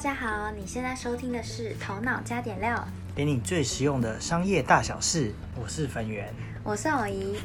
[0.00, 2.74] 家好，你现在收听的是《头脑加点料》，
[3.14, 5.30] 给你最实用的商业大小事。
[5.54, 6.32] 我是粉圆，
[6.64, 7.36] 我是偶怡。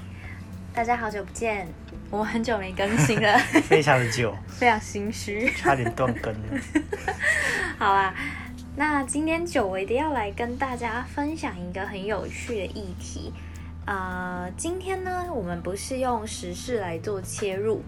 [0.73, 1.67] 大家好久不见，
[2.09, 3.37] 我很久没更新了，
[3.67, 6.61] 非常的久， 非常心虚，差点断更了。
[7.77, 8.15] 好啊，
[8.77, 13.33] 那今天久违的要来跟大家分享一个很有趣的议题。
[13.85, 17.83] 呃，今天呢，我们不是用时事来做切入。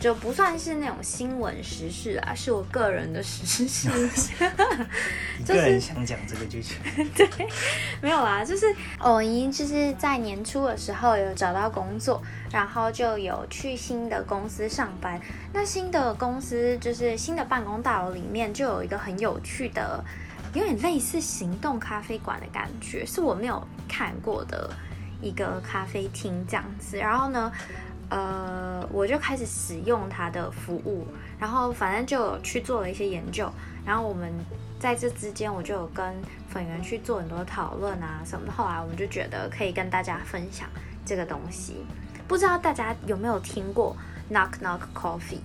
[0.00, 3.90] 就不算是那种新闻时事啊，是我个人的时事。
[5.38, 6.74] 你个人想讲这个就行。
[7.14, 7.28] 对，
[8.00, 15.20] 没有啦，就是偶姨就是在年初的时候有找到工作，然后就有去新的公司上班。
[15.52, 20.02] 那新的公司就是新的办公大楼里面就有一个很有趣的，
[20.54, 24.70] 有点类似行动咖啡馆的感觉，是我没有看过的
[25.20, 26.96] 一个咖啡厅这样子。
[26.96, 27.52] 然后呢？
[28.10, 31.06] 呃，我就开始使用它的服务，
[31.38, 33.50] 然后反正就去做了一些研究，
[33.86, 34.30] 然后我们
[34.78, 36.14] 在这之间，我就有跟
[36.48, 38.52] 粉圆去做很多讨论啊什么的。
[38.52, 40.68] 后来我们就觉得可以跟大家分享
[41.06, 41.76] 这个东西。
[42.28, 43.96] 不知道大家有没有听过
[44.30, 45.38] Knock Knock Coffee？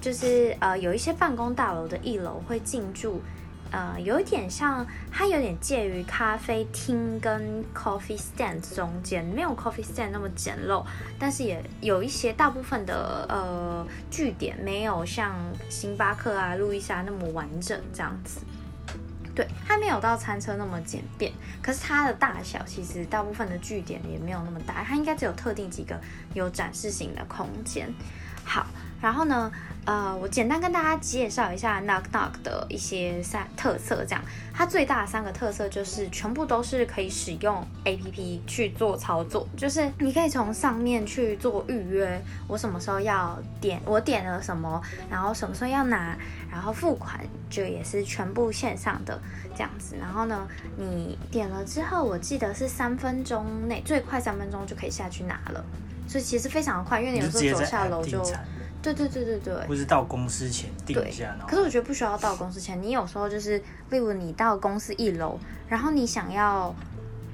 [0.00, 3.22] 就是呃，有一些办公大楼的一楼会进驻。
[3.74, 10.84] 呃，有一点像，它有点介于咖啡厅跟 coffee stand 中间，没有 coffee stand 那么简陋，
[11.18, 15.34] 但是也有一些大部分的呃据点没有像
[15.68, 18.42] 星巴克啊、路易莎那么完整这样子。
[19.34, 26.00] 对，它没有到餐车那么简便，可是它的大小其实大部分的据点也没有那么大，它应该只有特定几个
[26.32, 27.92] 有展示型的空间。
[28.44, 28.68] 好，
[29.04, 29.52] 然后呢？
[29.84, 34.24] 呃，我简单跟大家介绍一下 Knock Knock 的一些三特色，这样，
[34.54, 46.16] 它最大的三个特色就是全部都是可以使用 APP 去做操作，就是你可以从上面去做预约，我什么时候要点，我点了什么，然后什么时候要拿，
[46.50, 49.20] 然后付款就也是全部线上的
[49.54, 55.62] 这样子，然后呢，你点了之后，我记得是三分钟内，最快三分钟就可以下去拿了，
[56.08, 58.24] 所以其实非常的快，因为你有时候走下楼就。
[58.92, 61.34] 对对对对对，或是到公司前定一下。
[61.48, 63.56] 可是我觉得不需要到公司前，你有时候就是，
[63.88, 66.74] 例如你到公司一楼，然后你想要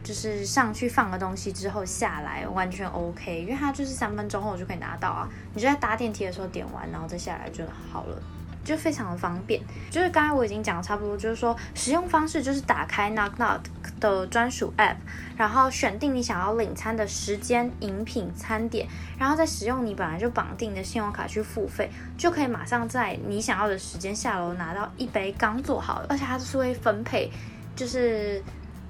[0.04, 5.28] 就是上去放个东西之后下来，完全 OK，因为它就是三分钟后我就可以拿到啊。
[5.52, 8.22] 你就在搭电梯的时候点完，然后再下来就好了。
[8.62, 9.60] 就非常的方便，
[9.90, 13.60] 就是刚才我已经讲的差不多，就是说使用方式就是打开 Knock Knock
[13.98, 14.96] 的专属 App，
[15.36, 18.86] 然后选定你想要领餐的时间、饮品、餐点，
[19.18, 27.30] 然后再使用你本来就绑定的信用卡去付费，就可以马上在你想要的时间下楼拿到一杯刚做好的，而且它是会分配，
[27.74, 28.42] 就是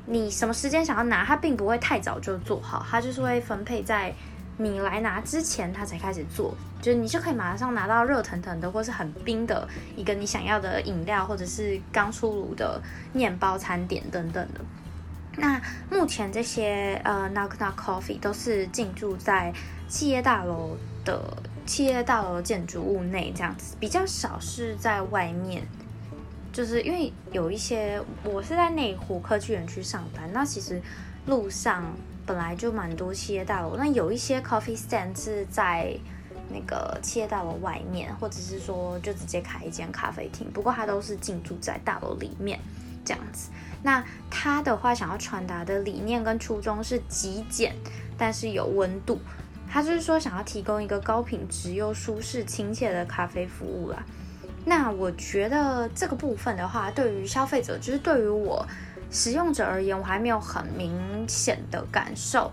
[0.06, 4.12] 你什么时间想要拿，它并不会太早就做好，它就是会分配在。
[4.62, 9.66] 你来拿之前，他才开始做，就是你就可以马上拿到热腾腾的或是很冰的
[9.96, 12.80] 一个你想要的饮料，或者是刚出炉的
[13.12, 14.60] 面包、餐点等等的。
[15.36, 15.60] 那
[15.90, 19.52] 目前这些呃，Knock Knock Coffee 都是进驻在
[19.88, 25.66] 企业大楼的企业大楼建筑物内这样子，比较少是在外面。
[26.52, 30.82] 就是因为有一些我是在内湖科技园区上班，那其实
[31.26, 31.84] 路上。
[32.26, 35.92] 本来就蛮多企业大楼，那有一些 coffee stand 是在
[36.48, 40.48] 那个企业大楼外面，或者是说就直接开一间咖啡厅。
[40.52, 42.60] 不过它都是进驻在大楼里面
[43.04, 43.50] 这样子。
[43.82, 47.74] 那它的话想要传达的理念跟初衷是极简，
[48.16, 49.18] 但是有温度。
[49.68, 54.00] 它就是说想要提供一个高品质又舒适亲切的咖啡服务啦。
[54.64, 58.64] 那我觉得这个部分的话，对于消费者，就是对于我。
[59.10, 60.92] 使用者而言，我还没有很明
[61.28, 62.50] 显的感受，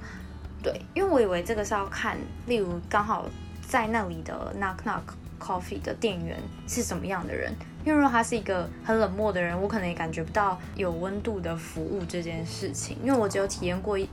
[0.64, 3.26] 对，因为我以为这个是要看，例如刚好
[3.68, 5.02] 在那里的 Knock Knock
[5.40, 6.38] Coffee 的店员
[6.68, 7.54] 是什么样的人，
[7.86, 14.10] 因为如果他是一个很冷漠的人，我可能也感觉不到有温度的服务这件事情，因为我只有体验过一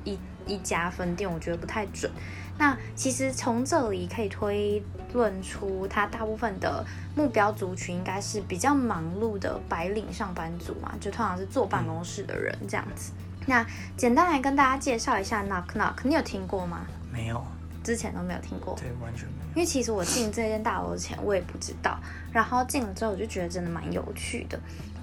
[0.46, 2.10] 一家分店，我觉得不太准。
[2.56, 4.82] 那其实从这里可以推
[5.12, 6.84] 论出，它大部分的
[7.16, 13.12] 目标族群应该是比较忙碌的白领上班族嘛，就通常是坐办公室的人这样子。
[13.46, 16.86] 那简单来跟大家介绍一下 Knock Knock，你有听过吗？
[17.12, 17.44] 没有，
[17.82, 18.74] 之前都没有听过。
[18.76, 19.48] 对，完全没有。
[19.54, 21.98] 因为其实我进这间大楼前我也不知道，
[22.32, 24.58] 然后进了之后我就觉得真的蛮有趣的。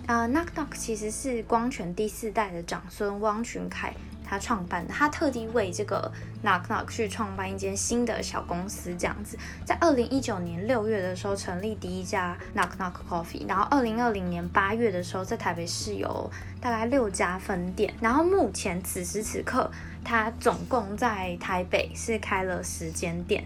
[0.07, 3.93] 啊，Knock Knock 其实是光泉第四代的长孙汪群凯。
[4.31, 6.09] 他创办的，他特地为这个
[6.41, 16.31] Knock Knock 去创办一间新的小公司，这样子，在二零一九年六月的时候成立第一家 Knock Knock Coffee，然后二零二零年八月的时候在台北市有
[16.61, 19.69] 大概六家分店，然后目前此时此刻，
[20.01, 23.43] 他总共在台北是开了十间店，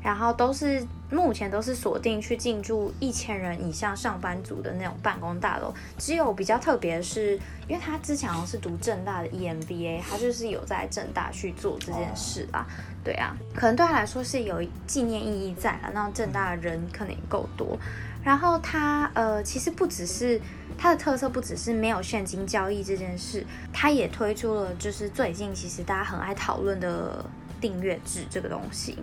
[0.00, 5.74] 然后都是目前都是锁定去进驻一千人以上上班族的那种办公大楼。
[5.98, 7.34] 只有比较特别的是，
[7.66, 12.64] 因为他之前好像是读正大的 EMBA，他就是有在正大去做这件事啦。
[13.02, 15.90] 对啊，可能对他来说是有纪念意义在了。
[15.92, 17.76] 那正大的人可能也够多。
[18.22, 20.38] 然后他呃，其实不只是
[20.76, 27.24] 他的特色，不只是没有现金交易这件事，他也推出了就是最近其实大家很爱讨论的
[27.60, 28.98] 订阅制这个东西。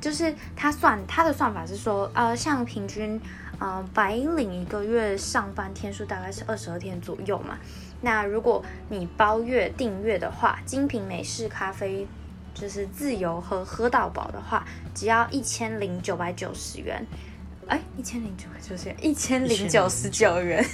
[0.00, 3.20] 就是他算他的算法是说，呃，像平均
[3.58, 7.58] 呃白领一个月上班天数大概是二十二天左右嘛。
[8.00, 12.06] 那如果你包月订阅的话，精品美式咖啡
[12.54, 14.64] 就是自由喝喝到饱的话，
[14.94, 17.04] 只要一千零九百九十元。
[17.66, 20.64] 哎，一千零九百九十元，一千零九十九元，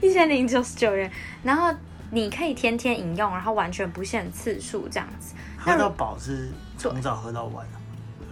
[0.00, 1.10] 一千零九十九元。
[1.42, 1.70] 然后
[2.10, 5.34] 你可以天天饮用，然后完全不限次数这样子。
[5.58, 7.85] 喝到饱是从早喝到晚对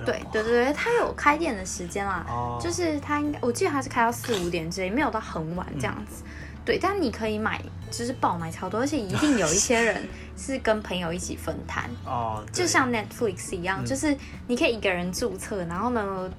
[0.04, 2.24] 对对对，他有开店的时间啦，
[2.60, 6.22] 就是他应该我记得他是开到四五点之类，没有到很晚这样子。
[6.64, 7.60] 对，但你可以买，
[7.90, 16.30] 就是爆买超多，而且一定有一些人 是跟朋友一起分摊哦，就像 Netflix 一样，就是你可以一个人注册，然后呢。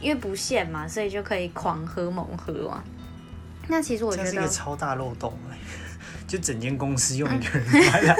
[0.00, 2.84] 因为不限嘛，所以就可以狂喝猛喝啊。
[3.66, 5.58] 那其实我觉得这是一个超大漏洞哎，
[6.28, 8.14] 就整间公司用一个人 买了，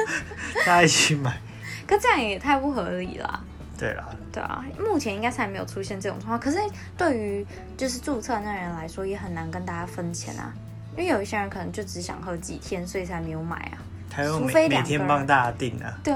[0.67, 1.41] 大家一起买。
[1.87, 3.45] 可这样也太不合理了。
[3.79, 6.41] 对啦，对啊，目前应该是还没有出现这种状况。
[6.41, 6.59] 可是
[6.97, 7.47] 对于
[7.77, 10.53] 就是注册那人来说，也很难跟大家分钱啊，
[10.93, 13.79] 因为有一些人可能就只想喝几天，所以才没有买啊。
[14.11, 15.97] 他又每每天帮大家订啊。
[16.03, 16.13] 对，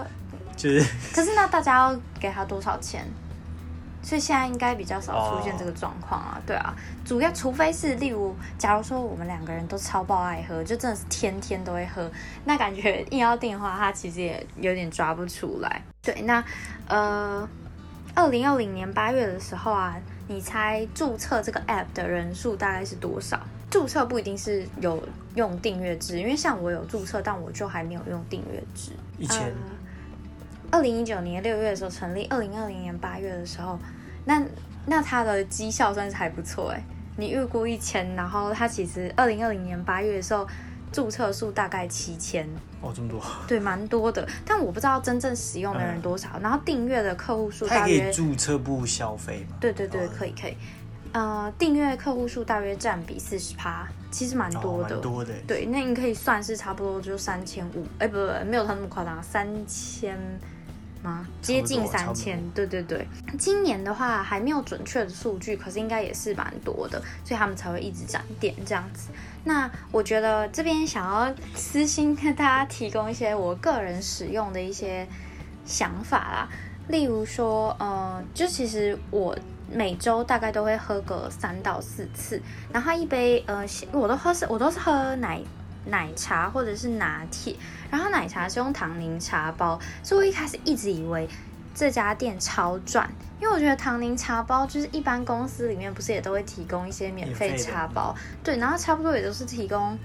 [0.56, 0.84] 就是。
[1.14, 3.06] 可是那大家要给他多少钱？
[4.04, 6.74] 所以现在应该比较少出现这个状况啊，对啊，
[7.04, 12.10] 主要除非是例如，假如说我们两个人都超爆爱喝，就真的是天天都会喝，
[12.44, 15.80] 那感觉硬要订的话，他其实也有点抓不出来。
[16.02, 16.44] 对，那
[16.88, 17.48] 呃，
[18.12, 19.96] 二零二零年八月的时候啊，
[20.26, 23.38] 你猜注册这个 app 的人数大概是多少？
[23.70, 25.00] 注册不一定是有
[25.36, 28.90] 用订阅制，因为像我有注册，但我就还没有用订阅制。
[29.16, 29.52] 一千。
[30.72, 33.78] 二零一九年六月的时候成立，二零二零年八月的时候，
[34.24, 34.42] 那
[34.86, 36.82] 那它的绩效算是还不错哎。
[37.16, 40.48] 你预估一千，然后它其实二零二零年八月的时候
[40.92, 42.48] 注册数大概七千
[42.80, 43.20] 哦，这么多？
[43.48, 44.28] 对，蛮多的。
[44.44, 46.28] 但我不知道真正使用的人多少。
[46.40, 49.56] 然后订阅的客户数大约注册不消费吗？
[49.60, 50.56] 对对对，可以可以。
[51.12, 54.96] 呃，订阅客户数大约占比四十趴，其实蛮多的。
[54.98, 55.32] 多的。
[55.46, 60.16] 对，那你可以算是差不多就三千五，哎，不不不，没有他那么夸张，三千。
[61.02, 61.26] 吗？
[61.40, 63.04] 接近三千，对对对。
[63.36, 69.10] 今年的话还没有准确的数据，可是应该也是蛮多的，所以他们才会一直涨点这样子。
[69.44, 75.06] 那我觉得这边想要私心跟大家提供一些我个人使用的一些
[75.64, 76.48] 想法啦，
[76.88, 79.36] 例如说，呃，就其实我
[79.72, 82.40] 每周大概都会喝个三到四次，
[82.72, 85.40] 然后一杯，呃，我都喝是，我都是喝奶。
[85.84, 87.56] 奶茶或者是拿铁，
[87.90, 91.28] 然后奶茶是用唐宁茶包，所以我一开始一直以为
[91.74, 93.10] 这家店超赚，
[93.40, 98.14] 因为我觉得唐宁茶包就是一般公司里面不是也都会提供一些免费茶包，
[98.44, 99.98] 对，然后差不多也都是提供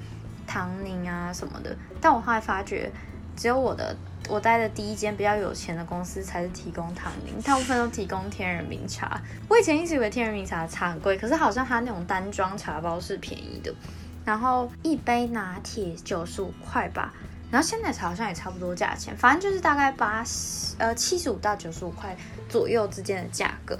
[0.45, 2.91] 唐宁啊什么的，但我后来发觉，
[3.35, 3.95] 只有我的
[4.29, 9.21] 我待的第一间比较有钱的公司才是提供唐宁，大部分都提供天人茗茶。
[9.49, 13.73] 我以前一直以为天人茗茶茶很贵，可是好像它那种单装茶包是便宜的。
[14.25, 17.13] 然后一杯拿铁九十五块吧，
[17.49, 22.15] 然后鲜奶茶好像也差不多价钱，反正就是大概八十呃七十五到九十五块
[22.49, 23.77] 左右之间的价格。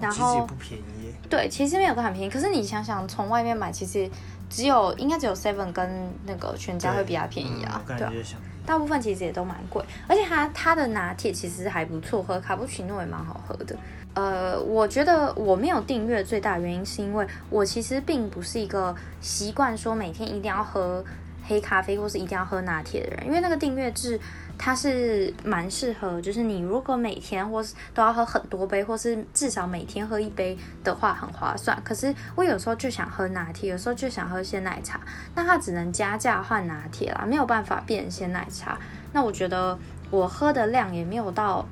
[0.00, 1.14] 然后其实不便宜。
[1.30, 2.30] 对，其实没有都很便宜。
[2.30, 4.10] 可是你想想，从外面买，其实
[4.50, 7.80] 只有应该只有 Seven 跟那个全家会比较便宜啊。
[7.86, 8.24] 对，
[8.66, 13.76] 大部分其实也都蛮贵，而且它它的拿铁其实还不错喝，卡布奇诺也蛮好喝的。
[14.14, 21.04] 呃，我觉得我没有订阅最大原因是因为我其实并不是一个习惯说每天一定要喝
[21.46, 24.18] 黑咖啡或是一定要喝拿铁的人，因为那个订阅制
[24.58, 31.80] 它是蛮适合，就是你如果每天或是都要喝很多杯，或是至少每天喝一杯的话，很划算。
[31.84, 35.00] 可是我有时候就想喝拿铁，有时候就想喝鲜奶茶，
[35.34, 38.78] 那它只能加价换拿铁啦，没有办法变鲜奶茶。
[39.12, 39.78] 那我觉得
[40.10, 41.66] 我喝的量也没有到。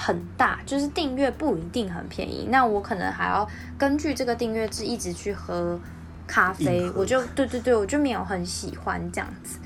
[0.00, 5.80] 很大，就是订阅不一定很便宜，那我可能还要根据这个订阅制一直去喝
[6.28, 9.58] 咖啡，我就对对对，我就没有很喜欢这样子。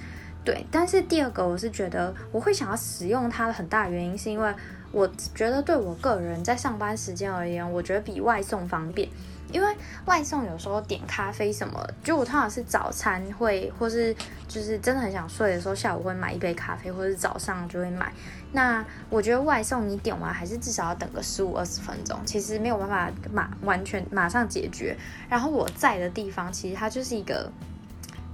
[0.45, 4.55] 对，但是第二个我是觉得我会想要使用它的很大原因，是因为
[4.91, 9.09] 我觉得对我个人在上班时间而言，我觉得比外送方便。
[9.53, 14.15] 因为外送有时候点咖啡什么，就我通常是早餐会，或是
[14.49, 18.13] 就是真的很想睡的时候，下午会买一杯咖啡，或者是早上就会买。
[18.55, 24.97] 那我觉得外送你点完还是至少要等个十五二十分钟，其实没有办法马完全马上解决。
[25.29, 27.51] 然后我在的地方其实它就是一个，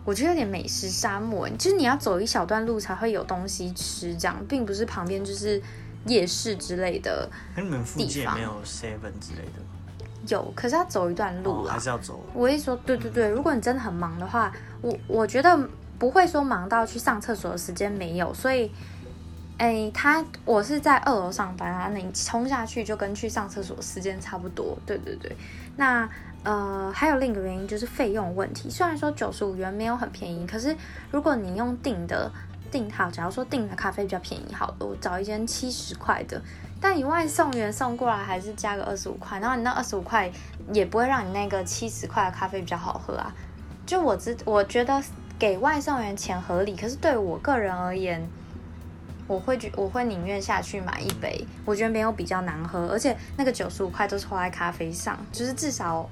[0.05, 5.63] 我觉得有点美食沙漠，就是你要走一小段路才会有东西吃，这样并不是旁边就是
[6.07, 7.31] 夜市之类的。
[7.55, 9.78] 那你们附近没有 Seven 之类的吗？
[10.29, 12.21] 有，可是要走一段路哦，还是要走。
[12.35, 15.59] 我一说，对对对，如果你真的很忙的话，我我觉得
[15.99, 18.71] 不会说忙到去上厕所的时间没有，所以，
[19.57, 25.37] 哎，他我是在二楼上班啊，那你冲下去就跟去上厕所时间差不多，对对对。
[25.77, 26.09] 那
[26.45, 30.75] 呃，还有另一个原因就是费用问题，虽然说九十五元没有很便宜，可是
[31.11, 32.31] 如果你用订的
[32.71, 36.41] 订好，假如说订的咖啡比较便宜，好了，我找一间七十块的。
[36.81, 40.31] 但你外送员送过来还是加个二十五块，然后你那二十五块
[40.73, 43.35] 也不会让你那个七十块的咖啡比较好喝啊。
[43.85, 45.03] 就我知，我觉得
[45.39, 48.29] 给外送员钱合理，可是对我个人而言，
[49.27, 56.09] 我会觉我会宁愿下去买一杯，我觉得没有比较难喝，而且那个九十五块都是花在咖啡上，就是至少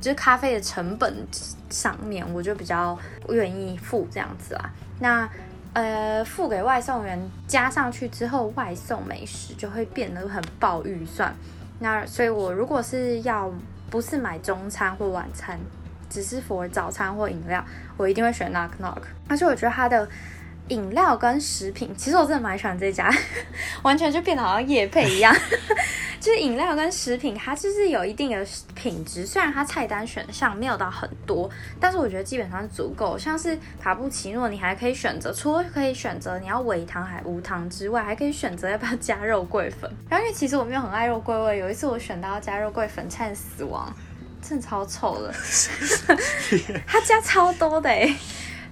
[0.00, 1.26] 就是咖啡的成本
[1.70, 2.98] 上面，我就比较
[3.30, 4.70] 愿意付这样子啦。
[5.00, 5.28] 那
[5.76, 11.36] 呃，付给外送员加上去之后，外送美食就会变得很爆预算。
[11.80, 13.52] 那所以，我如果是要
[13.90, 15.60] 不是买中餐或晚餐，
[16.08, 17.62] 只是 for 早餐或饮料，
[17.98, 19.02] 我一定会选 Knock Knock。
[19.28, 20.08] 而且我觉得它的
[20.68, 23.12] 饮料跟食品，其实我真的蛮喜欢这家，
[23.82, 25.36] 完全就变得好像夜配一样。
[26.26, 29.24] 就是饮料跟食品，它就是有一定的品质。
[29.24, 33.16] 虽然它菜单选项没有到很多，但是我觉得基本上是足够。
[33.16, 39.88] 像是卡布奇诺，你还可以选择，除了可以选择你要微糖还无糖之外，还可以选择要不要加肉桂粉。
[40.08, 43.94] 然后因为其实我没有很爱肉桂味，有一次我选到要加肉桂粉，差点死亡，
[44.42, 45.32] 真的超臭的。
[46.88, 48.12] 它加超多的哎，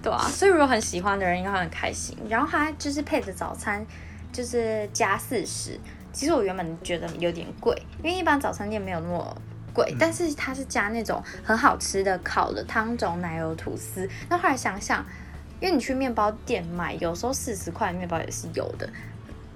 [0.02, 2.18] 对啊，所以如果很喜欢的人应该会很开心。
[2.28, 3.86] 然后它就是配着早餐，
[4.32, 5.78] 就是加四十。
[6.14, 9.36] 其实我原本觉得有点贵，因为一般早餐店没有那么
[9.74, 14.08] 贵，但是它是加那种很好吃的烤的汤种奶油吐司。
[14.28, 15.04] 那后来想想，
[15.60, 18.88] 因为你去面包店买，有时候四十块的面包也是有的，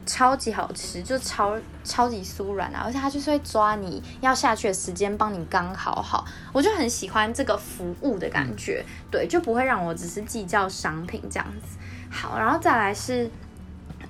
[0.05, 2.83] 超级好吃，就超超级酥软啊！
[2.85, 6.27] 而且它就是会抓你要下去的时间，帮你刚好好。
[6.53, 11.79] 我就很喜欢这个服务的感觉，对，就不会让我只是计较商品这样子。
[12.11, 13.31] 好，然后再来是。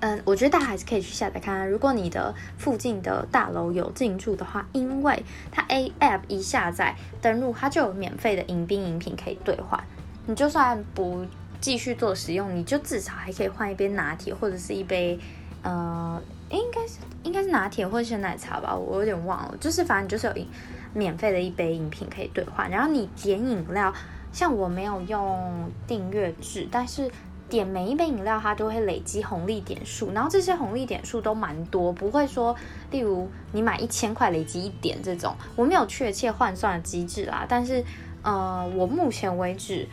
[0.01, 1.69] 嗯，我觉得大家还是可以去下载看看。
[1.69, 9.83] 如果你的附近的大楼有进驻的话，因为它 A App 一下载登录，它就有免费的迎宾饮品可以兑换。
[10.27, 11.27] 你就算不
[11.61, 15.19] 继续做使用，你就至少还可以换一杯拿铁或者是一杯
[15.63, 19.57] 呃，应该是应该是拿铁或者是奶茶吧，我有点忘了。
[19.59, 20.47] 就是反正就是有
[20.95, 22.71] 免费的一杯饮品可以兑换。
[22.71, 23.93] 然后你点饮料，
[24.31, 27.11] 像我没有用订阅制，但是。
[27.49, 32.55] 点每一杯饮料，它都会累积红利点数，然后这些红利点数都蛮多，不会说，
[32.91, 37.83] 例如你买一千块累积一点这种，我没有确切换算的机制啦，但是，
[38.23, 39.87] 呃，我目前为止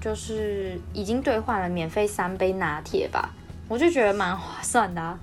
[0.00, 3.30] 就是已经兑换了免费三杯拿铁吧，
[3.68, 5.18] 我就觉得蛮划算的。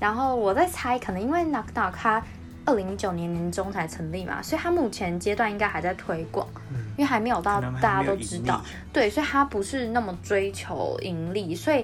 [0.00, 2.22] 然后我在猜，可能因为 Knock Knock 它
[2.64, 6.46] 二零一九年年中才成立嘛，所以它目前阶段应该还在推广。
[6.94, 11.82] 因为还没有到大家都知道，对，所以他不是那么追求盈利，所以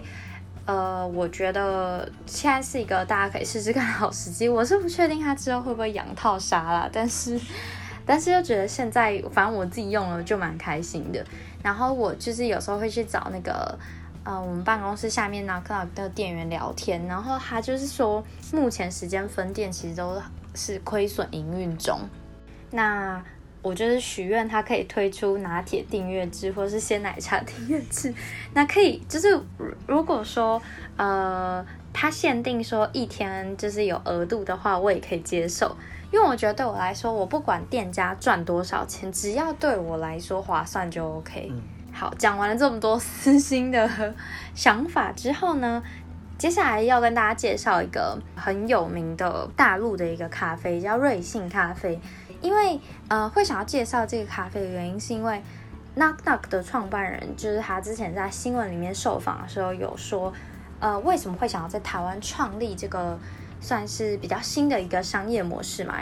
[0.67, 4.51] 呃，我觉得现在是一个大家可以试试看的好时机。
[4.51, 7.41] 我是不确定他之后会不会养套杀啦，但是
[8.05, 11.25] 但是又觉得现在反正我自己用了就蛮开心的。
[11.63, 13.79] 然后我就是有时候会去找那个
[14.25, 20.21] 呃我们办公室下面那克的店员聊天，然后他就是说目前时间分店其实都
[20.59, 22.01] 是亏损营运中，
[22.73, 23.23] 那。
[23.61, 28.15] 我就是许愿，它可以推出拿铁订阅制，或是鲜奶茶订阅制。
[28.55, 29.39] 那可以，就是
[29.85, 30.63] 如果说，
[30.97, 35.77] 呃，它限定说一天就是有额度的话，我也可以接受。
[36.13, 41.53] 因为我觉得对我来说，我不管店家赚多少钱，只要对我来说划算就 OK。
[41.93, 44.15] 好，讲完了这么多私心的
[44.55, 45.83] 想法之后呢，
[46.39, 52.01] 接下来要跟大家介绍一个很有名的大陆的一个咖啡，叫瑞幸咖啡。
[52.41, 52.79] 因为
[53.09, 55.43] 呃，会想要介绍这个咖啡的原因，是因为
[55.97, 60.33] Knock Knock 的创办人，就是他之前在新闻里面受访的时候有说，
[60.79, 63.19] 呃，为什么会想要在台湾创立这个
[63.61, 65.97] 算是比较新的一个商业模式嘛？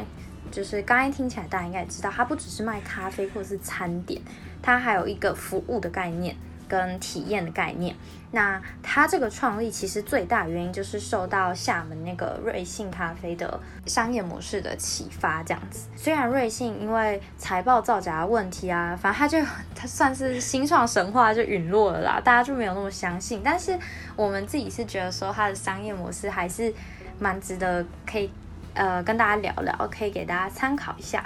[0.53, 4.21] 就是刚才听起来大家应该也知道，它不只是卖咖啡或者是餐点，
[4.61, 6.37] 它还有一个服务的概念。
[6.69, 7.95] 跟体验的概念。
[8.37, 15.89] 那它这个创立其实最大原因就是受到厦门那个瑞幸咖啡的商业模式的启发，这样子。
[15.97, 19.43] 虽然瑞幸因为财报造假的问题啊，反正它就
[19.75, 23.41] 它算是新创神话就陨落了啦，大家就没有那么相信。
[23.43, 23.79] 但是
[24.15, 26.71] 我们自己是觉得说它的商业模式还是
[27.19, 28.31] 蛮值得可以
[28.75, 31.25] 呃跟大家聊聊，可以给大家参考一下。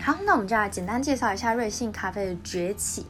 [0.00, 3.06] 好，那我们就来简单介绍一下瑞幸咖啡的崛起。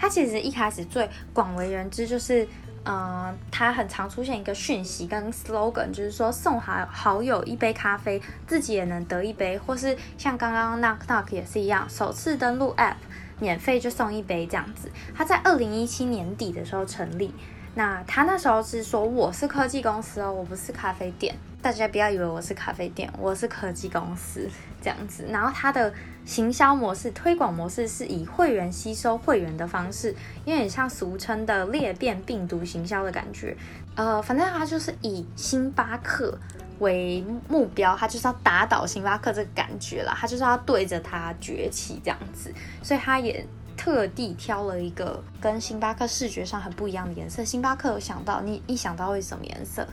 [0.00, 2.48] 它其实一开始最广为人知就是，
[2.84, 12.94] 呃，它很常出现一个讯息跟 slogan，就是说送好好友一杯咖啡，自己也能得一杯，或是像刚刚 Knock Knock 也是一样，首次登录 App
[13.40, 14.90] 免费就送一杯这样子。
[15.14, 17.34] 它在二零一七年底的时候成立，
[17.74, 21.34] 那他那时候是说我是科技公司哦，我不是咖啡店。
[21.62, 24.48] 大家不要以为我是咖啡店，我是科技公司
[24.80, 25.26] 这样子。
[25.28, 25.92] 然后它的
[26.24, 30.14] 行销模式、推广模式是以会员吸收会员的方式，
[30.46, 33.54] 有点像俗称的裂变病毒行销的感觉。
[33.94, 36.38] 呃，反正他就是以星巴克
[36.78, 42.50] 为目标，他就是要打倒星巴克这个感觉啦，他就是要对着它崛起这样子。
[42.82, 43.46] 所以他也
[43.76, 47.44] 特地挑了一个跟星巴克视觉上很不一样的颜色。
[47.44, 49.86] 星巴克有想到你一想到会是什么颜色？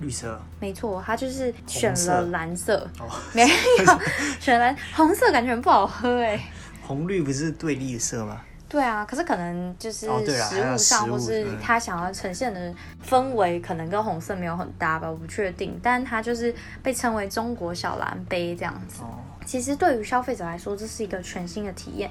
[0.00, 2.88] 绿色，没错，他就是选了蓝色，
[3.34, 3.48] 没有
[4.40, 6.40] 选蓝红色，感觉很不好喝哎。
[6.82, 8.40] 红绿不是对立色吗？
[8.66, 10.10] 对啊，可是可能就是食
[10.62, 12.72] 物上，或是他想要呈现的
[13.06, 15.78] 氛围，可能跟红色没有很搭吧，我不确定。
[15.82, 19.02] 但它就是被称为中国小蓝杯这样子。
[19.44, 22.08] 其实对于消费者来说，这是一个全新的体验。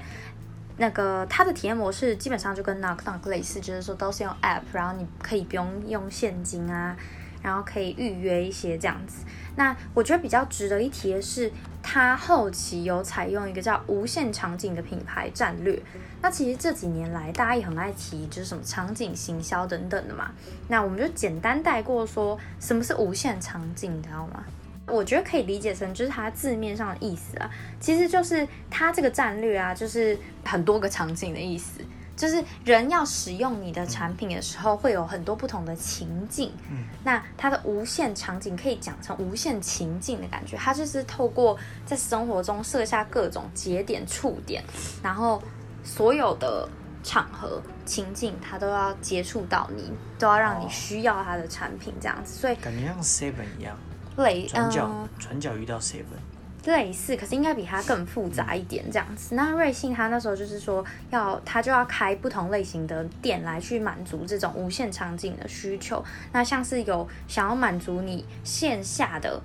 [0.76, 6.96] 那个它的体验模式基本上就跟 Knock Knock 类似，就是说都是用 App，然后你可以不用用现金啊。
[7.42, 9.24] 然后可以预约一些这样子。
[9.56, 11.50] 那我觉得比较值得一提的是，
[11.82, 15.82] 它后期有采用一个叫无限场景的品牌战略。
[16.20, 20.30] 那其实这几年来，大家也很爱提，就是什么场景行销等等的嘛。
[20.68, 24.44] 那我们就简单带过，说什么是无限场景，你知道吗？
[24.90, 31.80] 我觉得可以理解成就是它字面上的意思啊，其实就是它这个战略啊，就是很多个场景的意思。
[32.16, 36.52] 就是人要使用你的产品的时候，会有很多不同的情境。
[36.70, 40.54] 嗯，那它的无限场景可以讲成无限情境的感觉。
[40.54, 41.56] 它就是透过
[41.86, 44.62] 在生活中设下各种节点、触点，
[45.02, 45.42] 然后
[45.82, 46.68] 所有的
[47.02, 52.38] 场合情境，它都要接触到你，都要让你需要它的产品这样子。
[52.38, 53.74] 所以感觉像 Seven 一样，
[54.22, 56.02] 类转角转角遇到 Seven。
[56.66, 59.34] 类似，可是应该比它更复杂一点这样子。
[59.34, 66.04] 那瑞幸它那时候就是说，要它就要开不同类型的店来去满足这种无限场景的需求。
[66.32, 69.40] 那像是有想要满足你线下的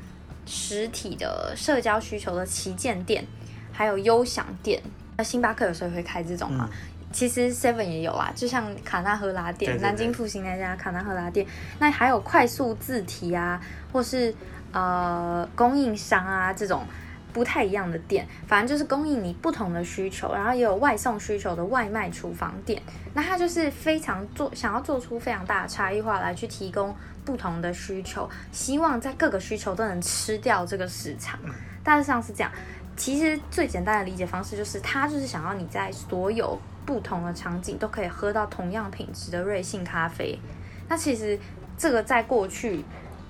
[0.45, 3.25] 实体的社交需求的旗舰店，
[3.71, 4.83] 还有优享店。
[5.15, 6.69] 那星巴克有时候会开这种嘛？
[7.13, 11.47] 其实 Seven 也有啊，就像卡纳赫拉店，南京复兴那家卡纳赫拉店。
[11.79, 13.61] 那还有快速字体啊，
[13.93, 14.35] 或是
[14.75, 16.85] 呃供应商啊这种。
[17.33, 22.81] 不太一样的店，反正就是供应你不同的需求，然后也有外送需求的外卖厨房店。
[23.13, 31.37] 那它就是非常做想要做出非常大的差异化来去提供不同的需求，希望在各个需求都能吃掉这个市场。
[31.83, 32.49] 大致上是这样。
[32.95, 40.39] 其实最简单的理解方式就是，它就是想要你在所有不同的场景都可以喝到同样品质的瑞幸咖啡。
[40.87, 41.37] 那其实
[41.77, 42.85] 这个在过去。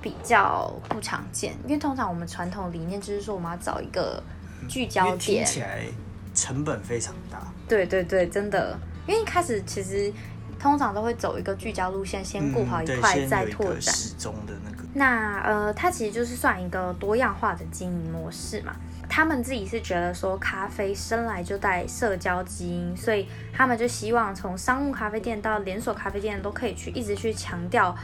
[0.05, 4.21] 比较不常见，因为通常我们传统理念就是说，我们要找一个
[4.69, 5.83] 聚焦点，听起来
[6.31, 7.41] 成本非常大。
[7.67, 10.13] 对对对，真的，因为一开始其实
[10.59, 13.81] 通常都会走一个聚焦路线，先顾好一块再拓展。
[13.81, 14.83] 始终的那个。
[14.93, 18.75] 那呃，它其实就是算一个多样化的经营模式嘛。
[19.09, 27.95] 他们自己是觉得说，咖啡生来就带社交基因，所以他们就希望从商务咖啡店到连锁咖啡店都可以去一直去强调。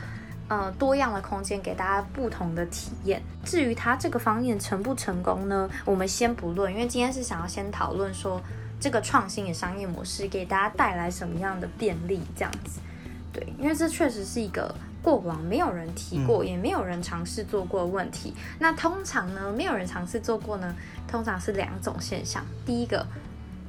[0.51, 3.23] 呃，多样的空间给大家不同的体验。
[3.45, 5.69] 至于它这个方面成不成功呢？
[5.85, 8.41] 我们先不论，因为今天是想要先讨论说
[8.77, 12.81] 这个创新的商业模式给大家带来什么样的便利，这样子。
[13.31, 18.33] 对，因为这确实是一个过往没有人提过，也没有人尝试做过的问题。
[18.59, 20.75] 那通常呢，没有人尝试做过呢，
[21.07, 23.07] 通常是两种现象：第一个，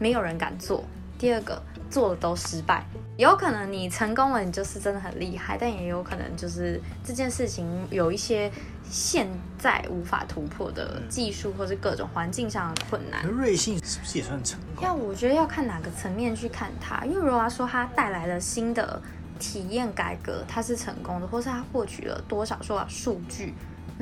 [0.00, 0.82] 没有人敢做；
[1.16, 1.62] 第二个。
[1.92, 2.86] 做的都失败，
[3.18, 8.50] 有可能你成功了，你就是真的很厉害，但也有可能就是这件事情有一些
[8.90, 13.24] 现在无法突破的技术或是各种环境上的困难。
[13.26, 14.84] 瑞幸是不是也算成功？
[14.84, 19.00] 要我觉得要看哪个层面去看它，因为如果说它带来了新的
[19.38, 23.52] 体验改革，它是成功的，或是它获取了多少多少数据，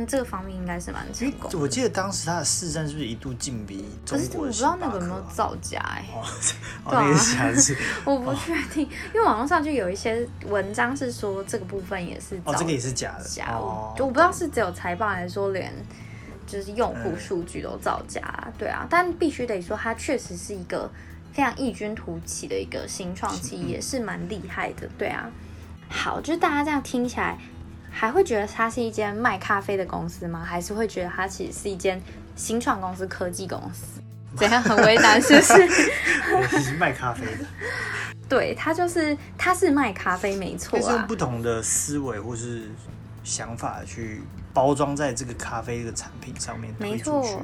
[0.01, 1.59] 那这个方面应该是蛮成功的。
[1.59, 6.25] 我记得当时他的市占是不是一度竞比可是我不中国的知道那个有没有造假哎、哦，
[6.87, 15.73] 哦，对啊那个是假的是 我不确定，因为网络上就有一些文章是说这个部分也是哦，这个也是假的假，哦我，就我不知道是只有财报还是说连
[16.47, 18.23] 就是用户数据都造假，
[18.59, 20.91] 对啊，但必须得说它确实是一个
[21.33, 25.31] 非常异军突起的一个新创企业，也是蛮厉害的，对啊。
[25.93, 27.37] 好，就是大家这样听起来，
[27.91, 30.45] 还会觉得它是一间卖咖啡的公司吗？
[30.45, 32.01] 还是会觉得它其实是一间
[32.37, 34.01] 新创公司、科技公司？
[34.37, 35.55] 怎样很为难，是不是？
[35.59, 37.45] 对是卖咖啡的，
[38.29, 42.71] 对，它就是它是卖咖啡没错啊是用啊，不同的思维或是
[43.25, 44.23] 想法去
[44.55, 47.43] 包装在这个咖啡这个产品上面推没错。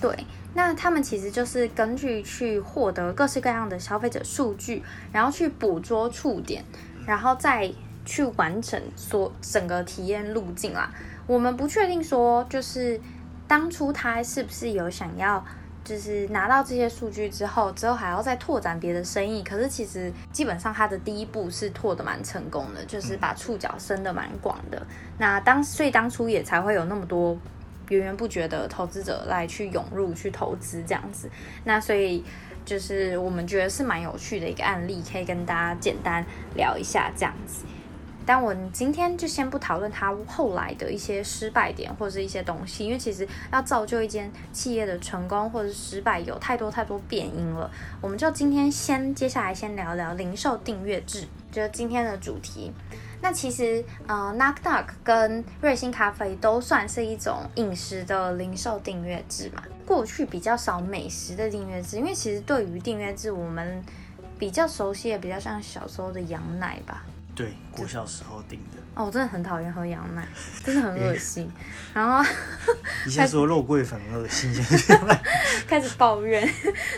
[0.00, 0.16] 对，
[0.54, 4.80] 那他们其实就是根据去获得各式各样的消费者数据，
[5.10, 6.64] 然后去捕捉触点，
[7.04, 7.68] 然后再
[8.08, 10.90] 去完成所整个体验路径啦。
[11.26, 12.98] 我们不确定说，就是
[13.46, 15.44] 当初他是不是有想要。
[15.84, 19.42] 就是拿到这些数据之后，之后还要再拓展别的生意。
[19.42, 24.86] 可是其实基本上他的第一步是拓的蛮成功的，就是把触角伸的蛮广的。
[25.16, 27.34] 那当所以当初也才会有那么多
[27.88, 31.30] 源源不绝的投资者来去涌入去投资这样子。
[31.64, 32.22] 那所以
[32.66, 36.22] 就是我们觉得是蛮有趣的一个案例，可以跟大家简单
[36.54, 37.64] 聊一下这样子。
[38.28, 47.70] 但我今天就先不讨论它后来的一些失败点或者是一些东西，因为其实要造就一间企业的成功或者失败，有太多太多变因了。
[48.02, 52.70] 我们就今天先接下来先聊聊零售订阅制，就是今天的主题。
[53.22, 59.62] 那其实，呃，Knock Duck 跟瑞幸咖啡都算是一种饮食的零售订阅制嘛。
[59.86, 63.82] 过去比较少美食的订阅制，因为其实对于订阅制，我们
[64.38, 67.06] 比较熟悉也比较像小时候的羊奶吧。
[67.38, 70.26] 对，我小时候订的，哦，我真的很讨厌喝羊奶，
[70.64, 71.48] 真的很恶心。
[71.94, 72.28] 然后
[73.06, 75.22] 你先说肉桂粉恶心，现在
[75.68, 76.52] 开始抱怨。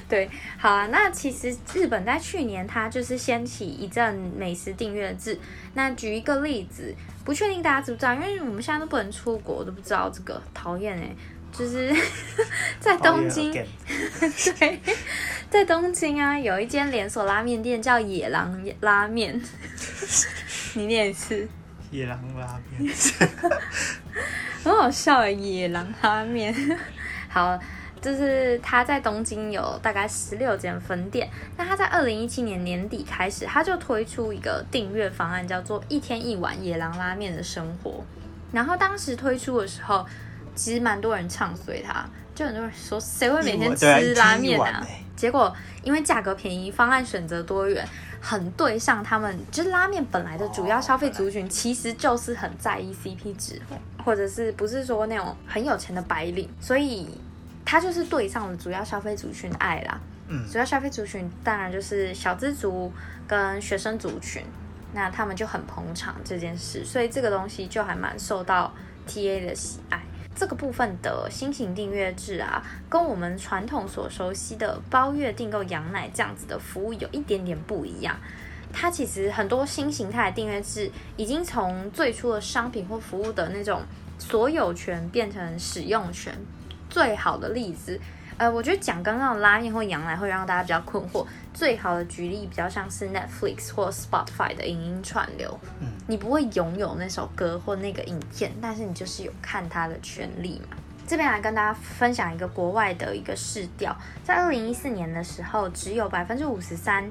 [0.09, 0.87] 对，好啊。
[0.87, 5.39] 那其实日本在去年它就是掀起一阵美食订阅制。
[5.75, 11.15] 那举一个例子，不确定大家知不知道，因为我们现在都不能出国，我都不知道这个，讨厌哎。
[11.53, 11.93] 就是
[12.79, 14.81] 在东京，对，
[15.51, 19.39] 在东京啊，有一间连锁拉面店叫野狼拉面。
[20.75, 21.47] 你念一次。
[21.91, 22.95] 野狼拉面，
[24.63, 26.55] 很好笑哎，野狼拉面。
[27.29, 27.59] 好，
[28.01, 31.29] 就是他在东京有大概十六间分店。
[31.57, 38.05] 那他在二零一七年年底开始，他就推出一个订阅方案，叫做一天一碗野狼拉面的生活。
[38.53, 40.07] 然后当时推出的时候，
[40.55, 44.87] 其实蛮多人唱随他，就很多人说谁会每天吃拉面啊？
[45.21, 47.87] 结果因为价格便宜，方案选择多元。
[48.23, 53.59] 很对上他们，就是拉面本来的主要消费族群，其实就是很在意 CP 值，
[54.05, 57.09] 或者是不是说那种很有钱的白领，所以
[57.65, 59.99] 它就是对上了主要消费族群的爱啦。
[60.29, 62.93] 嗯，主要消费族群当然就是小资族
[63.27, 64.43] 跟学生族群，
[64.93, 68.71] 那他们就很捧场这件事，所以这个东西就还蛮受到
[69.09, 70.03] TA 的喜爱。
[70.41, 78.17] 这个部分的新型订阅制啊，跟我们传统所熟悉的包月订购羊奶这样子的服务有一点点不一样。
[78.73, 83.83] 它其实很多新形态的订阅制，已经从最初的商品或服务的那种
[84.19, 86.35] 所有权变成使用权。
[86.89, 88.01] 最好的例子，
[88.39, 91.27] 呃，我觉得讲刚刚的拉面或羊奶会让大家比较困惑。
[91.53, 100.77] 最好的举例比较像是 Netflix 或 Spotify 的影音串流，嗯，你不会拥有那首歌或那个影片，但是你就是有看它的权利嘛。
[101.07, 107.11] 这边来跟大家分享一个国外的一个市调，在二零一四年的时候，只有百分之五十三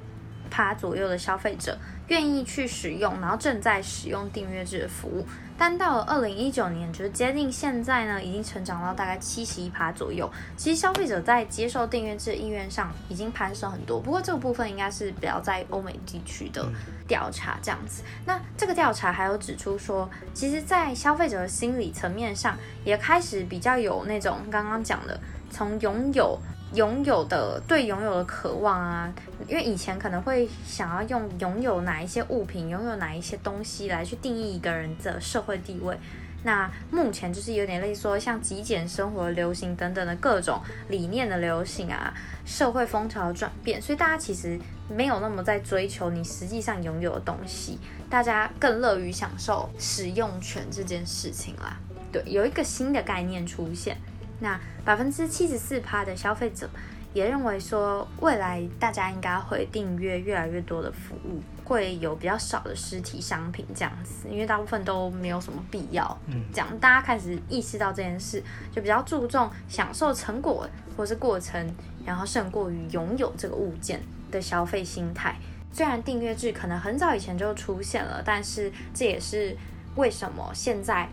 [0.50, 5.26] 趴左右的消费者愿意去使用，然后正在使用订阅制的服务。
[5.60, 10.32] 但到了二零一九年，就是接近现在呢，已经成长到大概七十一趴左右。
[10.56, 16.66] 其实消费者在接受订阅制意愿上已经攀升很多，不过这个部分应该是比较在欧美地区的
[17.06, 18.04] 调查这样子。
[18.26, 25.20] 那这个调查还有指出说，其实，在消费者的心理层面上，也开始比较有那种刚刚讲的，
[25.52, 26.40] 从拥有。
[26.74, 29.12] 拥有的对拥有的渴望啊，
[29.48, 35.98] 因为以前可能会想要用拥有哪一些物品、拥有哪一些东西来去定义一个人的社会地位。
[36.44, 42.14] 那目前就是有点类似说像极简生活流行等等的各种理念的流行啊，
[42.46, 47.78] 社会风潮的转变，所以大家其实没有那么在追求你实际上拥有的东西，
[48.10, 51.78] 大家更乐于享受使用权这件事情啦。
[52.12, 53.98] 对，有一个新的概念出现。
[54.40, 56.70] 那百分之七十四趴的消费者
[57.14, 66.18] 也认为说，未来大家应该会订阅越来越多的服务，会有比较少的实体商品这样子，因为大部分都没有什么必要。
[66.28, 71.76] 嗯这样大家开始意识到这件事，就比较注重享受成果或是过程，
[72.06, 74.00] 然后胜过于拥有这个物件
[74.30, 75.36] 的消费心态。
[75.72, 79.56] 虽然订阅制可能很早以前就出现了，但是这也是
[79.96, 81.10] 为什么现在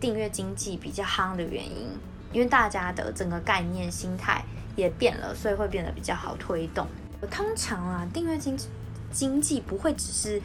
[0.00, 1.88] 订阅经济比较夯的原因，
[2.32, 4.44] 因为大家的整个概念心态
[4.76, 6.86] 也变了，所以会变得比较好推动。
[7.30, 8.56] 通常啊，订阅经
[9.10, 10.40] 经济不会只是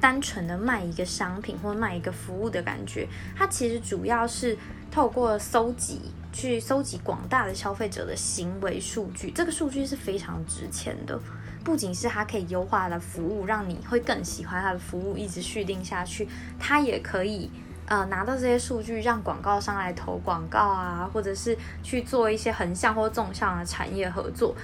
[0.00, 4.56] 单纯的卖一个商品或卖一个服务的感觉，它其实主要是
[4.90, 6.00] 透过搜集
[6.32, 11.18] 去搜集广大的消费者的行为数据，这个数据是非常值钱的。
[11.64, 16.26] 不仅是它可以优化的服务，让你会更喜欢它的服务，一直续订下去，
[16.58, 17.50] 它也可以
[17.88, 24.54] 呃拿到这些数据，让广告商来投广告啊，或者是去做一些横向或纵向的产业合作。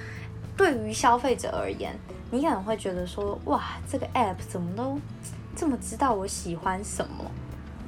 [0.55, 1.93] 对于消费者而言，
[2.31, 3.61] 你可能会觉得说，哇，
[3.91, 4.99] 这个 app 怎么都
[5.55, 7.29] 这么知道我喜欢什么？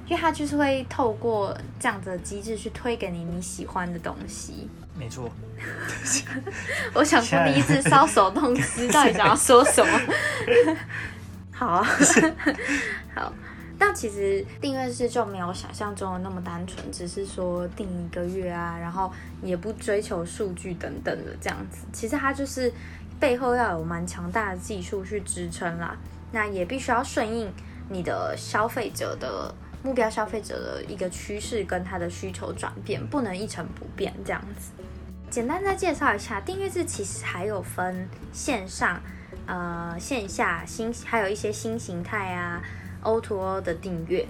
[0.08, 4.69] 因为它就是会透过这样子的机制去推给你你喜欢的东西。
[4.97, 5.30] 没错，
[6.93, 10.02] 我想说，你一直搔首弄姿，到底想要说什么？
[11.54, 11.88] 好啊，
[13.15, 13.34] 好。
[13.79, 19.11] 但其实订阅制就没有想象中的那么单纯，只是说订一个月啊，然后
[19.41, 21.85] 也不追求数据等等的这样子。
[21.93, 22.71] 其实它就是
[23.19, 25.95] 背后要有蛮强大的技术去支撑啦。
[26.31, 27.51] 那也必须要顺应
[27.89, 34.71] 你的消费者的目标，消费者的一个趋势跟他的需求转变，不能一成不变这样子。
[35.29, 39.01] 简单再介绍一下，订阅制其实还有分线上、
[39.45, 42.61] 呃线下新，还有一些新形态啊
[43.07, 44.27] ，O to O 的订阅。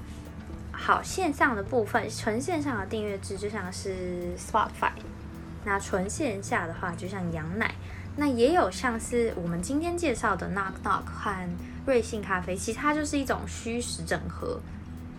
[0.72, 4.92] 好，线上的部分，纯线上的订阅制就像是 Spotify，
[5.66, 7.74] 那纯线下的话就像羊奶，
[8.16, 11.50] 那也有像是我们今天介绍的 Knock Knock 和
[11.88, 14.60] 瑞幸咖啡，其实它就是一种虚实整合。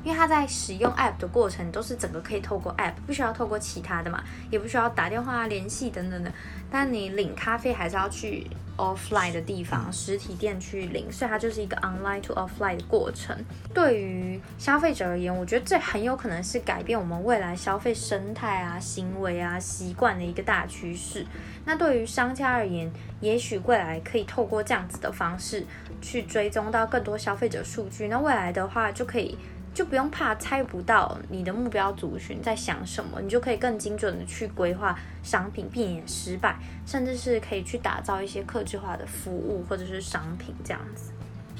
[0.05, 6.33] 因为它在使用 App 的过程都是整个可以透过 App，不需要透过其他的嘛，也不需要打电话联系等等的。
[6.71, 13.37] 但你领咖啡还是要去 offline 的地方，实体店去领，所以它就是一个 online to offline 的过程。
[13.75, 21.27] 对于消费者而言，我觉得这很有可能是改变我们未来消费生态啊、行为啊、习惯的一个大趋势。
[21.65, 25.65] 那对于商家而言，也许未来可以透过这样子的方式
[26.01, 28.09] 去追踪到更多消费者数据。
[28.09, 29.37] 那未来的话，就可以。
[29.79, 41.13] 就不用怕猜不到你的目标族群在想什么，你就可以更精准的去规划商品，避免失败，甚至是可以去打造一些客制化的服务或者是商品这样子。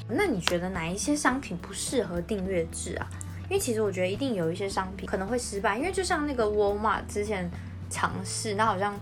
[0.09, 3.07] 那你觉得哪一些商品不适合订阅制啊？
[3.43, 7.49] 因为其实我觉得一定有一些商品可能会失败，因为就像那个 Walmart 之前
[7.89, 8.99] 尝试，那好像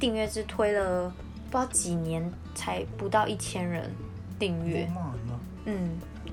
[0.00, 1.12] 订阅制推了
[1.50, 3.90] 不知道几年才不到一千人
[4.38, 4.90] 订阅。
[5.66, 5.90] 嗯。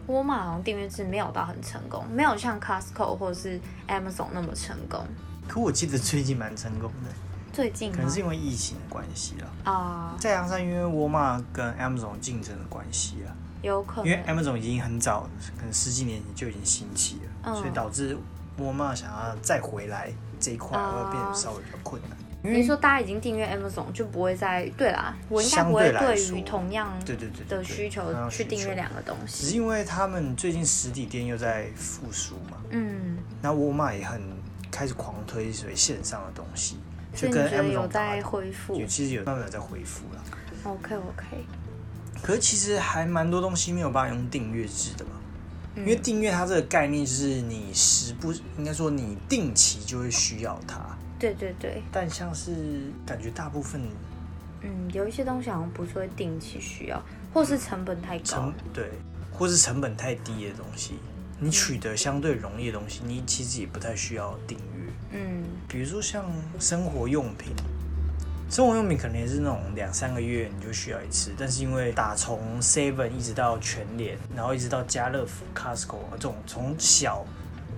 [0.07, 5.05] 沃尔玛好像订阅制没有到很成功，没有像 Costco 或者是 Amazon 那么成功。
[5.47, 7.09] 可我记得最近蛮成功的，
[7.51, 9.71] 最近可能是因为疫情的关系啦。
[9.71, 13.29] 啊，再加上因为沃尔玛跟 Amazon 竞争的关系啊，
[13.61, 14.09] 有可能。
[14.09, 18.17] 因为 Amazon 已经很早，可能十几年前就已经兴起了，嗯所以导致
[18.57, 22.17] 沃尔玛想要再回来这一块，哦会变得稍微比较困难。
[22.43, 29.45] 你说大家已经订阅 Amazon 就不会再对啦，我应该不会相对于同样对对对的需求去订阅求两个东西。
[29.45, 29.55] 只是。
[29.55, 34.19] 因为他们最近实体店又在复苏嘛，嗯，那沃尔玛也很
[34.71, 36.77] 开始狂推所谓线上的东西，
[37.15, 38.75] 就跟 Amazon 在恢复？
[38.75, 40.23] 有其实有慢慢有在恢复了。
[40.63, 41.25] ？OK OK，
[42.23, 45.11] 可是其实还蛮多东西没有办法用订阅制的嘛，
[45.75, 45.83] 嗯。
[45.83, 52.51] 因为订阅它这个概念就是你时不应该说你定期就会需要它，对对对，但像是
[53.05, 53.79] 感觉大部分
[54.61, 56.99] 嗯，有一些东西好像不是会定期需要，
[57.31, 58.53] 或是成本太高成。
[58.73, 58.89] 对
[59.31, 60.95] 或是成本太低的东西，
[61.39, 64.91] 你取得相对容易的东西，你其实也不太需要订阅。
[65.11, 66.25] 嗯比如说像
[66.59, 67.53] 生活用品，
[68.49, 77.23] 生活用品可能也是那种两三个月你就需要一次，但是因为打从 Seven 一直到全联，然后一直到家乐福、Costco 这种从小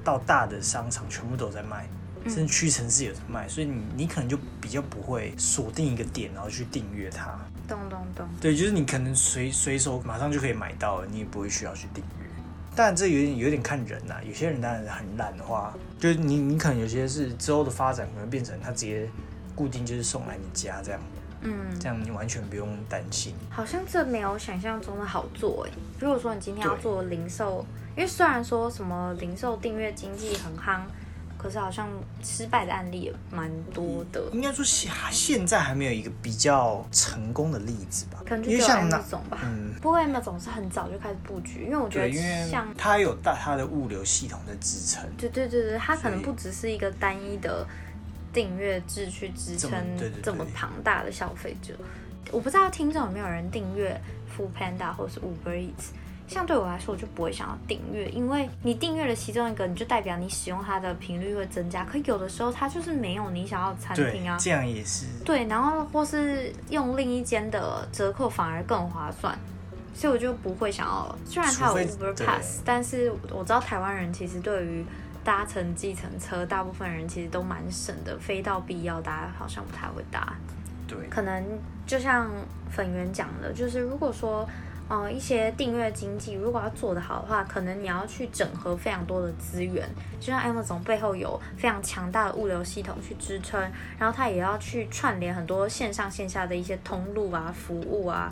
[0.04, 1.88] 到大的商场全部都在卖，
[2.30, 7.38] 甚至屈臣氏有在卖，所以你你可能就比较不会锁定一个点然后去订阅它。
[7.68, 8.28] 咚咚咚。
[8.42, 12.28] 对，就是你可能随随手马上就可以买到了，你也不会需要去订阅。
[12.76, 19.08] 当然这有点有点看人呐、有些人当然很懒的话，就是你你可能有些是之后的发展可能变成他直接
[19.56, 21.00] 固定就是送来你家这样，
[21.42, 23.36] 嗯，这样你完全不用担心。
[23.52, 25.72] 好像这没有想象中的好做哎。
[26.00, 27.64] 如果说你今天要做零售，
[27.96, 30.82] 因为虽然说什么零售订阅经济很夯，
[31.44, 31.90] 可是好像
[32.24, 34.24] 失败的案例也蛮多的。
[34.32, 38.24] 应该说现现在还没有一个比较成功的例子吧？
[38.26, 39.40] 可能就像那种吧。
[39.44, 45.04] 嗯，不过 M 总是很早就开始布局，因为我觉得，像它有大它的物流系统的支撑。
[45.18, 47.68] 对对对对，它可能不只是一个单一的
[48.32, 51.74] 订阅制去支撑么对对对这么庞大的消费者。
[52.32, 54.00] 我不知道听众有没有人订阅
[54.36, 55.92] Food Panda 或是 Uber Eats。
[56.34, 61.86] 像对我来说，我就不会想要订阅，因为你订阅了其中一个，你就代表你使用它的频率会增加。
[61.86, 65.06] 可有的时候它就是没有你想要的餐厅啊，，这样也是。
[65.24, 69.38] 对，然后或是用另一间的折扣反而更划算，
[69.94, 71.16] 所以我就不会想要。
[71.24, 74.84] 虽然它有 Uber Pass，但是我知道台湾人其实对于
[75.24, 80.34] 搭乘计程车，大部分人其实都蛮省的，非到必要大家好像不太会搭。
[80.88, 81.44] 对，可能
[81.86, 82.30] 就像
[82.72, 84.50] 粉圆讲的，就是如果说。
[84.94, 93.60] 呃，一些订阅经济如果要做得好的话，可能你要去整合非常多的资源，就像 Amazon 背后有非常强大的物流系统去支撑，
[93.98, 98.32] 然后它也要去串联很多线上线下的一些通路啊、服务啊，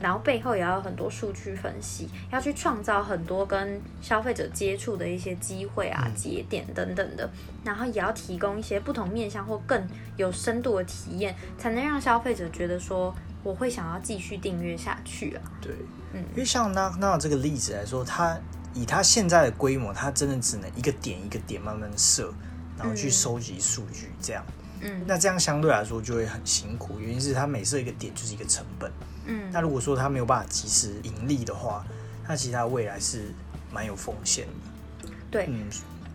[0.00, 7.28] 然后背后也要有很多数据分析，要去创造很多跟消费者接触的一些机会啊、节点等等的，
[7.64, 9.84] 然后也要提供一些不同面向或更
[10.16, 13.12] 有深度的体验，才能让消费者觉得说。
[13.46, 15.42] 我会想要继续订阅下去啊。
[15.60, 15.72] 对，
[16.12, 18.36] 嗯因为像那那这个例子来说，它
[18.74, 22.34] 以它现在的规模，它真的只能一个点一个点慢慢设，
[22.76, 24.44] 然后去嗯收集数据，这样。
[24.80, 28.90] 嗯那这样相对来说就会很辛苦，原因是它每设一个点就是一个成本。
[29.26, 31.86] 嗯那如果说它没有办法及时盈利的话，
[32.26, 33.32] 那其实它未来是
[33.72, 35.08] 蛮有风险的。
[35.30, 35.66] 对，嗯，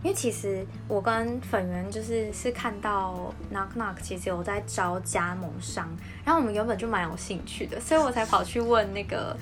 [0.02, 5.88] 因为其实我跟粉圆就是是看到 Knock Knock 其实有在招加盟商，
[6.24, 9.36] 然后我们原本就蛮有兴趣的，所以我才跑去问那个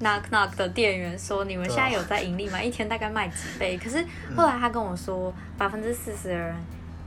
[0.00, 2.62] Knock Knock 的店员说：“你们现在有在盈利吗？
[2.62, 4.04] 一天大概卖几杯？”可是
[4.36, 6.54] 后来他跟我说，百分之四十的人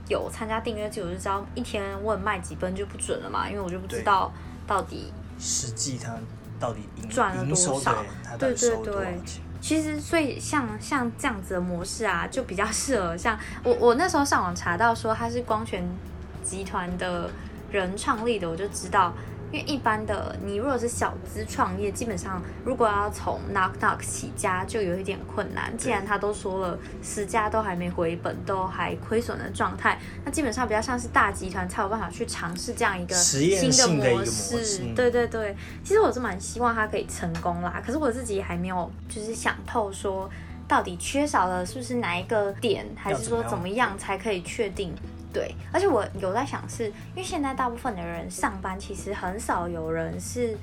[0.08, 4.30] 有参加订阅制，我就知道一天问卖几杯就不准了嘛，因为我就不知道
[4.66, 6.14] 到底实际他
[6.60, 8.04] 到底营赚了多少
[8.38, 9.20] 对对对？
[9.62, 15.88] 其实，所以像像这样子的模式啊，就比较适合像我我那时候上网查到说他是光泉
[16.42, 17.30] 集团的
[17.70, 19.14] 人创立的，我就知道，
[19.52, 25.76] 因为一般的你如果是小资创业，基本上如果要从 knock knock 起家，就有一点困难。
[25.76, 40.30] 既然他都说了十家都还没回本，都还亏损的状态，那基本上比较像是大集团才有办法去尝试这样一个新的模模式对对对，其实我是蛮希望他可以成功啦，可是我自己还没有就是想透说，
[40.66, 44.94] 到底缺少了是不是哪一个点，还是说怎么样才可以确定？
[45.32, 50.56] 对，而且我有在想是，因为现在大部分的人上班，其实很少有人是。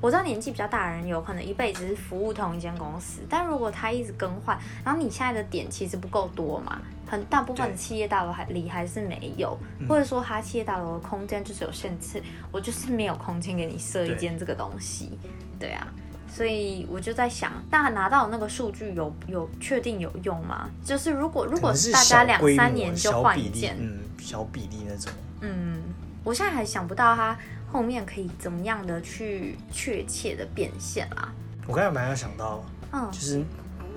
[0.00, 15.18] 我知道年纪比较大的人有可能一辈子是服务同一间公司，但如果他一直更换，然后你现在的点其实不够多嘛，很大部分的企业大楼还里还是没有，嗯或者说他企业大楼的空间就是有限制，我就是没有空间给你设一间这个东西，
[15.58, 15.86] 对啊，
[16.34, 20.68] 所以我就在想，大家拿到那个数据有有确定有用吗？
[20.84, 25.12] 就是如果如果是大家两三年就换一件，嗯，小比例那种。
[25.42, 25.80] 嗯，
[26.24, 27.38] 我现在还想不到它
[27.70, 31.32] 后面可以怎么样的去确切的变现啦。
[31.68, 33.44] 我刚才蛮有想到，嗯就是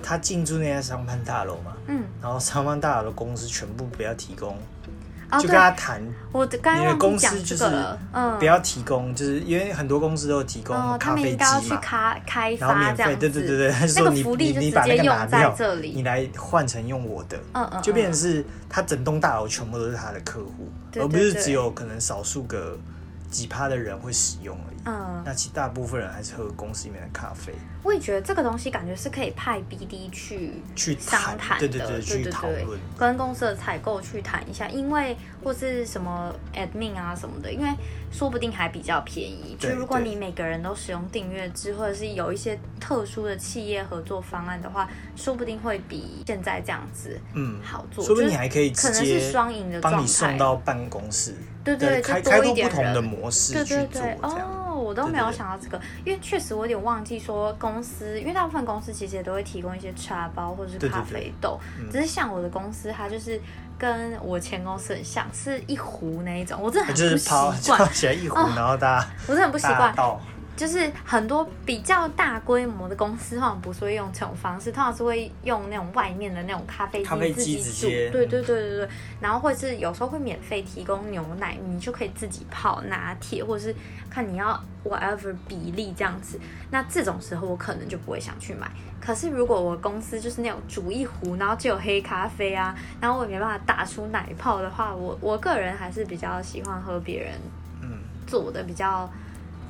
[0.04, 4.56] 他进驻那家商办大楼嘛，嗯，然后商办大楼的公司全部不要提供，
[5.30, 7.66] 哦，就跟他谈，我刚刚你的公司就是
[8.14, 18.20] 嗯，不要提供，就是因为很多公司都有提供咖啡机嘛，开开然后免费，对对对对，他就那个说你你你把那个拿掉，这里你来换成用我的，嗯嗯，就变成嗯。
[18.20, 22.78] 是他整栋大楼全部都是他的客户，而不是只有可能少数个
[23.30, 24.78] 几趴的人会使用而已。
[24.86, 32.80] 嗯，那其大部分人还是喝公司里面的咖啡，我也觉得这个东西感觉是可以派 BD 去去商谈，谈的，对对对去讨论。
[32.98, 37.68] 跟公司的采购去谈一下，因为或是什么 admin 啊什么的，因为
[38.12, 39.58] 说不定还比较便宜。
[39.60, 48.06] 就如果你每个人都使用订阅制，或者是有一些特殊的企业合作方案的话，说不定会比现在这样子嗯，好做。
[48.06, 49.98] 说不定你还可以直可能是接双赢的状态。
[49.98, 51.36] 帮你送到办公室，
[51.76, 54.48] 对对，开就多一不同的模式对去做，对对，这样。
[54.70, 63.42] 哦，我都没有想到这个，因为确实我有点忘记说公司，因为大部分公司其实也都会提供一些茶包或者是咖啡豆，嗯只是像我的公司，它就是
[63.78, 69.94] 跟我前公司很像，是一壶那一种，我真的很不习惯泡，起来一壶， 哦然后大家我真的很不习惯。
[70.58, 77.88] 就是很多比较大规模的公司，通常不是会用这种方式，通常是会用那种外面的那种咖啡机机自己煮。
[77.88, 78.90] 对对对对对，
[79.22, 83.76] 然后或者是有时候会免费提供牛奶，你就可以自己泡拿铁，或者是
[84.10, 86.40] 看你要 whatever 比例这样子。
[86.72, 88.68] 那这种时候我可能就不会想去买。
[89.00, 97.34] 可是如果我公司就是那种煮一壶，然后就有黑咖啡啊，然后我也没办法打出奶泡的话，我我个人还是比较喜欢喝别人
[97.82, 99.10] 嗯，做的比较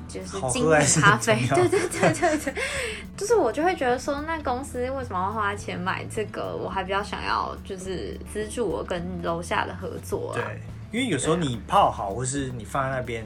[0.07, 2.53] 就是精品咖啡， 对对对对对，
[3.17, 6.55] 就是我就会觉得说，那公司为什么要花钱买这个？
[6.55, 13.25] 我还比较想要就是资助我跟楼下的合作、啊，对，因为有时候你泡好，或是你放在那边，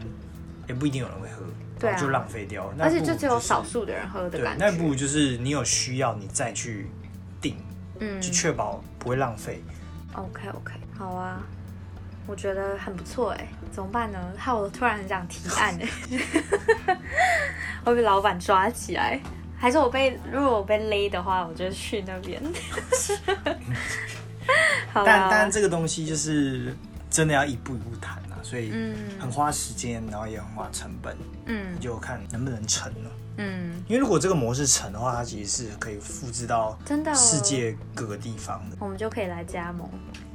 [0.68, 1.44] 也不一定有人会喝，
[1.80, 2.72] 对啊就浪费掉。
[2.76, 6.88] 那而且就只有少数的人喝的对感，觉，那不如就是你有需要，你再去
[7.40, 7.56] 订，
[8.00, 9.64] 嗯去确保不会浪费。
[10.14, 11.42] ，OK OK，好啊。
[12.28, 14.20] 我觉得很不错哎，怎么办呢？
[14.38, 15.88] 害我突然很想提案哎，
[17.84, 19.20] 会被老板抓起来，
[19.58, 22.42] 还是我被如果我被勒的话，我就去那边。
[24.94, 26.76] 好但啦但这个东西就是
[27.10, 31.16] 真的要一步一步谈啊，所以嗯很花时间，然后也很花成本，
[31.46, 33.12] 嗯就看能不能成了。
[33.38, 38.76] 嗯，因为如果这个模式成的话，它其实是可以复制到真的世界各个地方的。
[38.80, 39.90] 我们就可以来加盟，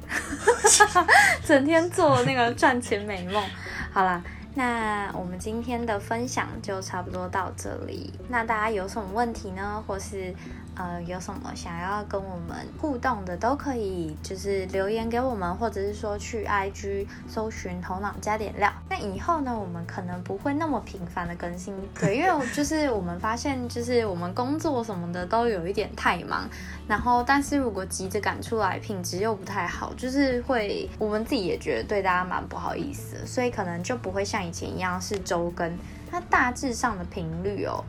[1.43, 3.43] 整天做那个赚钱美梦。
[3.91, 4.21] 好啦，
[4.55, 8.13] 那我们今天的分享就差不多到这里。
[8.29, 9.83] 那大家有什么问题呢？
[9.85, 10.33] 或是
[10.77, 18.71] 呃有什么想要跟我们互动的，都可以就是留言给我们，或者是说去 IG 搜寻“头脑加点料”。
[18.89, 26.47] 那以后呢，我们可能不会那么频繁的更新，对，因为就是我们发现，就是我们工作什么的都有一点太忙，
[26.87, 35.77] 然后但是如果急着赶出来，品质又不太好，就是会我们自己也觉得对大家蛮不好意思，所以可能就不会像以前一样是周更，
[36.11, 37.83] 它大致上的频率哦。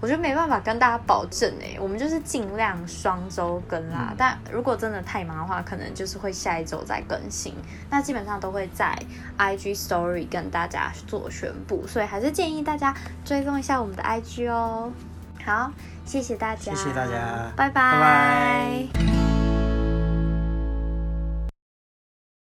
[0.00, 4.14] 我觉得没办法跟大家保证哎，我们就是尽量双周更啦。
[4.16, 7.52] 但如果真的太忙的话，可能就是会下一周再更新。
[7.90, 8.96] 那基本上都会在
[9.36, 12.94] IG Story 跟大家做宣布，所以还是建议大家
[13.24, 14.92] 追踪一下我们的 IG 哦。
[15.44, 15.72] 好，
[16.04, 19.37] 谢谢大家，谢谢大家拜拜拜拜